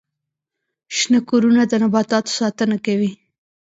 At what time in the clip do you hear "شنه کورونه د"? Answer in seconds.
0.97-1.73